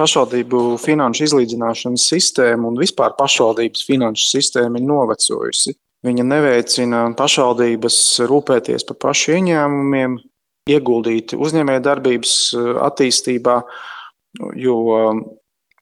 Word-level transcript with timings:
pašvaldību 0.00 0.64
finanšu 0.80 1.28
izlīdzināšanas 1.28 2.08
sistēma 2.14 2.70
un 2.70 2.80
vispār 2.80 3.14
pašvaldības 3.18 3.84
finanšu 3.88 4.28
sistēma 4.32 4.80
ir 4.80 4.88
novecojusi. 4.88 5.76
Viņa 6.06 6.24
neveicina 6.24 7.02
pašvaldības 7.16 7.96
rūpēties 8.30 8.86
par 8.88 8.96
pašu 9.04 9.36
ieņēmumiem, 9.36 10.16
ieguldīt 10.70 11.34
uzņēmējdarbības 11.36 12.34
attīstībā, 12.86 13.56
jo 14.60 14.78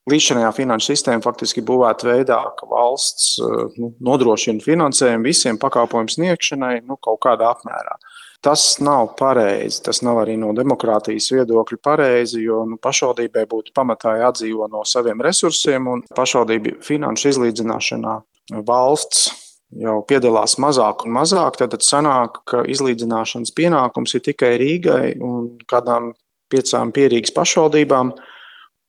līdzinājā 0.09 0.50
finanšu 0.57 0.93
sistēma 0.95 1.23
faktiski 1.25 1.62
būvēta 1.66 2.09
veidā, 2.09 2.39
ka 2.59 2.69
valsts 2.71 3.37
nu, 3.79 3.93
nodrošina 4.05 4.64
finansējumu 4.64 5.29
visiem 5.29 5.61
pakalpojumu 5.61 6.14
sniegšanai 6.14 6.79
nu, 6.87 6.98
kaut 7.05 7.21
kādā 7.27 7.53
apmērā. 7.53 7.98
Tas 8.41 8.77
nav 8.79 9.16
pareizi. 9.18 9.80
Tas 9.82 9.98
nav 10.07 10.21
arī 10.23 10.36
no 10.39 10.52
demokrātijas 10.54 11.27
viedokļa 11.34 11.79
pareizi, 11.82 12.45
jo 12.45 12.62
nu, 12.71 12.79
pašvaldībai 12.82 13.43
būtu 13.50 13.75
pamatā 13.75 14.14
jādzīvo 14.21 14.68
no 14.71 14.84
saviem 14.86 15.18
resursiem, 15.27 15.89
un 15.91 16.04
pašvaldību 16.14 16.76
finanšu 16.86 17.32
izlīdzināšanā 17.32 18.14
valsts 18.68 19.26
jau 19.82 19.98
piedalās 20.09 20.54
mazāk 20.62 21.04
un 21.04 21.17
mazāk. 21.18 21.59
Tad 21.59 21.82
sanāk, 21.85 22.40
ka 22.48 22.62
izlīdzināšanas 22.71 23.53
pienākums 23.59 24.14
ir 24.14 24.25
tikai 24.31 24.54
Rīgai 24.62 25.18
un 25.18 25.50
kādām 25.68 26.12
piecām 26.53 26.95
pierīgas 26.95 27.34
pašvaldībām. 27.36 28.14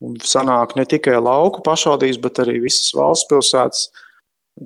Un 0.00 0.16
sanāk 0.24 0.78
ne 0.78 0.86
tikai 0.88 1.18
lauku 1.20 1.60
pašvaldības, 1.66 2.22
bet 2.22 2.38
arī 2.40 2.60
visas 2.62 2.94
valsts 2.96 3.28
pilsētas 3.28 3.82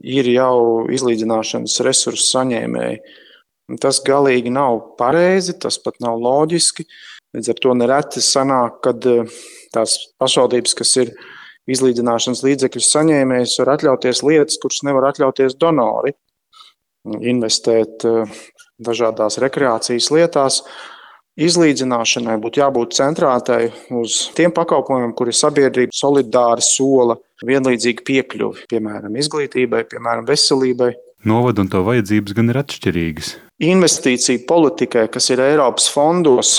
ir 0.06 0.28
jau 0.30 0.84
izlīdzināšanas 0.94 1.80
resursu 1.86 2.28
saņēmēji. 2.28 3.00
Tas 3.80 4.02
galīgi 4.04 4.52
nav 4.52 4.80
pareizi, 4.98 5.54
tas 5.56 5.78
pat 5.80 5.96
nav 6.04 6.18
loģiski. 6.20 6.84
Līdz 7.34 7.50
ar 7.50 7.60
to 7.64 7.72
nereti 7.78 8.22
sanāk, 8.22 8.82
kad 8.84 9.06
eh, 9.08 9.38
tās 9.74 9.96
pašvaldības, 10.20 10.74
kas 10.78 10.92
ir 11.00 11.14
izlīdzināšanas 11.72 12.44
līdzekļu 12.44 12.82
saņēmējas, 12.84 13.56
var 13.62 13.72
atļauties 13.78 14.20
lietas, 14.26 14.58
kuras 14.60 14.82
nevar 14.86 15.08
atļauties 15.08 15.56
donori. 15.60 16.12
Investēt 17.24 18.04
eh, 18.08 18.36
dažādās 18.84 19.40
rekreācijas 19.42 20.10
lietās. 20.12 20.60
Izlīdzināšanai 21.34 22.36
būtu 22.38 22.60
jābūt 22.60 22.94
centrētai 22.94 23.62
uz 23.98 24.28
tiem 24.36 24.52
pakalpojumiem, 24.54 25.16
kuri 25.18 25.32
sabiedrība 25.34 25.96
solidāri 25.96 26.62
sola 26.62 27.16
vienlīdzīgu 27.42 28.04
piekļuvi, 28.06 28.68
piemēram, 28.70 29.16
izglītībai, 29.18 29.82
piemēram, 29.90 30.28
veselībai. 30.28 30.92
Novada 31.24 31.64
un 31.64 31.72
to 31.72 31.80
vajadzības 31.86 32.36
gan 32.36 32.52
ir 32.52 32.60
atšķirīgas 32.60 33.34
investīciju 33.62 34.44
politikai, 34.48 35.06
kas 35.12 35.30
ir 35.30 35.42
Eiropas 35.44 35.86
fondos 35.92 36.56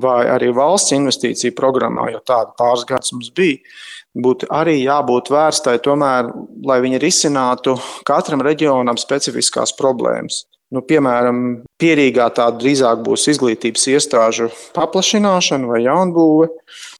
vai 0.00 0.24
arī 0.28 0.50
valsts 0.54 0.92
investīciju 0.92 1.54
programmā, 1.56 2.10
jo 2.12 2.20
tāda 2.26 2.52
pāris 2.58 2.84
gadus 2.88 3.14
mums 3.14 3.30
bija, 3.34 3.60
būtu 4.14 4.48
arī 4.52 4.80
jābūt 4.82 5.30
vērstai 5.32 5.78
tomēr, 5.82 6.28
lai 6.66 6.80
viņi 6.84 7.00
risinātu 7.02 7.78
katram 8.06 8.44
reģionam 8.44 9.00
specifiskās 9.00 9.74
problēmas. 9.78 10.44
Nu, 10.74 10.82
piemēram, 10.82 11.62
pierīgā 11.78 12.26
tāda 12.34 12.58
drīzāk 12.58 13.04
būs 13.06 13.28
izglītības 13.30 13.84
iestāžu 13.92 14.48
paplašināšana 14.74 15.68
vai 15.70 15.84
jaunbūve, 15.84 16.48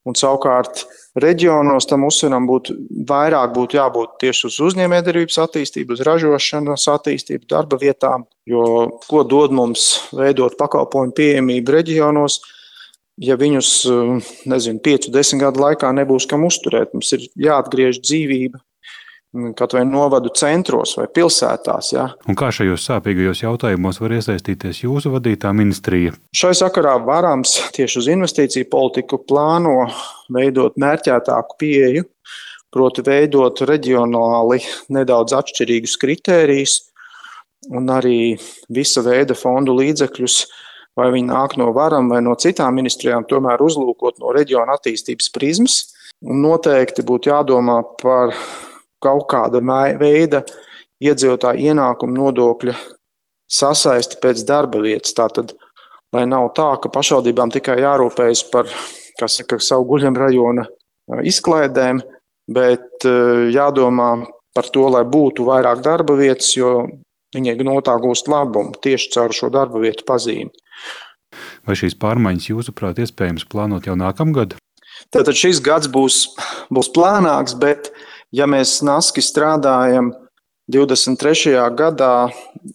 un 0.07 0.19
savukārt 0.19 0.85
reģionos 1.21 1.87
tam 1.91 2.07
uzsveram 2.09 2.47
būtu 2.49 2.75
vairāk 3.09 3.55
būtu 3.55 3.79
jābūt 3.79 4.17
tieši 4.23 4.49
uz 4.49 4.59
uzņēmējdarbības 4.69 5.39
attīstību, 5.47 5.97
uz 5.97 6.03
ražošanas 6.09 6.89
attīstību, 6.97 7.47
darba 7.51 7.79
vietām. 7.81 8.27
Jo 8.51 8.65
ko 9.07 9.23
dod 9.29 9.55
mums 9.55 9.87
veidot 10.13 10.59
pakalpojumu 10.61 11.15
pieejamību 11.17 11.77
reģionos, 11.79 12.41
ja 13.23 13.39
viņus, 13.41 13.73
nezinu, 14.51 14.83
5, 14.85 15.11
10 15.15 15.43
gadu 15.47 15.63
laikā 15.63 15.95
nebūs 15.95 16.27
kam 16.31 16.47
uzturēt? 16.49 16.93
Mums 16.97 17.15
ir 17.17 17.29
jāatgriež 17.47 18.03
dzīvība 18.03 18.61
kaut 19.59 19.75
vai 19.75 19.83
novadu 19.89 20.31
centros 20.37 20.95
vai 20.99 21.07
pilsētās. 21.11 21.91
Ja. 21.95 22.07
Un 22.31 22.39
kā 22.39 22.51
šajos 22.55 22.87
sāpīgajos 22.89 23.43
jautājumos 23.43 23.99
var 24.03 24.15
iesaistīties 24.19 24.85
jūsu 24.85 25.13
vadītā 25.15 25.51
ministrija? 25.57 26.15
Šai 26.35 26.55
sakarā 26.59 26.95
varams 27.05 27.57
tieši 27.75 28.01
uz 28.03 28.11
investīciju 28.15 28.71
politiku 28.71 29.19
plāno 29.27 29.89
veidot 30.35 30.79
mērķētāku 30.81 31.59
pieeju, 31.61 32.07
proti, 32.75 33.05
veidot 33.07 33.63
reģionāli 33.67 34.61
nedaudz 34.95 35.37
atšķirīgus 35.41 35.97
kritērijus 36.03 36.77
un 37.75 37.89
arī 37.91 38.35
visa 38.73 39.03
veida 39.05 39.37
fondu 39.39 39.75
līdzekļus. 39.79 40.45
Vai 40.95 41.09
viņi 41.11 41.27
nāk 41.27 41.57
no 41.59 41.73
varam 41.75 42.07
vai 42.13 42.21
no 42.23 42.37
citām 42.39 42.77
ministrijām, 42.79 43.25
tomēr 43.27 43.59
uzlūkot 43.65 44.21
no 44.23 44.31
reģiona 44.31 44.77
attīstības 44.77 45.33
prizmas. 45.35 45.81
Un 46.23 46.39
noteikti 46.45 47.03
būtu 47.03 47.33
jādomā 47.33 47.81
par 47.99 48.31
kaut 49.05 49.29
kāda 49.31 49.61
veida 50.01 50.43
iedzīvotāju 51.05 51.71
ienākuma 51.71 52.17
nodokļa 52.17 52.75
sasaisti 53.51 54.21
pēc 54.23 54.45
darba 54.49 54.81
vietas. 54.85 55.15
Tātad, 55.17 55.55
lai 56.15 56.25
nav 56.31 56.51
tā, 56.57 56.71
ka 56.81 56.93
pašvaldībām 56.93 57.53
tikai 57.55 57.81
jārūpējas 57.85 58.45
par 58.53 58.71
saka, 59.29 59.61
savu 59.63 59.87
guļam 59.93 60.17
rajona 60.19 60.67
izklaidēm, 61.25 62.01
bet 62.51 63.07
jādomā 63.55 64.11
par 64.55 64.71
to, 64.73 64.87
lai 64.93 65.05
būtu 65.05 65.47
vairāk 65.47 65.83
darba 65.85 66.17
vietas, 66.19 66.53
jo 66.57 66.87
viņi 67.35 67.57
no 67.67 67.81
tā 67.85 67.97
gūst 68.01 68.31
labumu 68.31 68.77
tieši 68.83 69.11
caur 69.17 69.35
šo 69.35 69.51
darba 69.53 69.83
vietu 69.83 70.07
pazīmi. 70.07 70.53
Vai 71.67 71.75
šīs 71.79 71.97
pārmaiņas, 71.99 72.51
jūsuprāt, 72.53 73.01
iespējams 73.03 73.49
plānot 73.51 73.89
jau 73.89 73.97
nākamgad? 73.99 74.55
Tātad 75.13 75.35
šis 75.37 75.61
gads 75.65 75.91
būs, 75.91 76.21
būs 76.73 76.91
plānāks, 76.95 77.57
bet 77.59 77.91
ja 78.35 78.49
mēs 78.51 78.79
naski 78.87 79.23
strādājam 79.25 80.13
23. 80.73 81.59
gadā, 81.77 82.15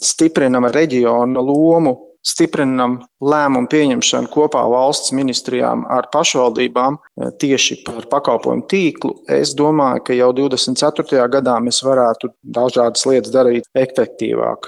stiprinam 0.04 0.68
reģionu 0.70 1.42
lomu, 1.42 1.96
stiprinam 2.26 2.98
lēmumu 3.24 3.70
pieņemšanu 3.72 4.30
kopā 4.34 4.62
valsts 4.70 5.14
ministrijām 5.16 5.86
ar 5.90 6.10
pašvaldībām 6.14 7.00
tieši 7.42 7.80
par 7.86 8.08
pakalpojumu 8.12 8.68
tīklu, 8.70 9.14
es 9.40 9.56
domāju, 9.58 10.04
ka 10.10 10.18
jau 10.18 10.30
24. 10.36 11.24
gadā 11.32 11.56
mēs 11.64 11.80
varētu 11.86 12.34
dažādas 12.44 13.08
lietas 13.08 13.34
darīt 13.34 13.70
efektīvāk. 13.74 14.68